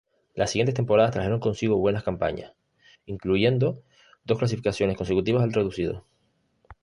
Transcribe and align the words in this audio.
Las 0.33 0.49
siguientes 0.49 0.73
temporadas 0.73 1.11
trajeron 1.11 1.39
consigo 1.39 1.77
buenas 1.77 2.03
campañas, 2.03 2.53
incluyendo 3.05 3.83
dos 4.23 4.39
clasificaciones 4.39 4.97
consecutivas 4.97 5.43
al 5.43 5.53
Reducido. 5.53 6.07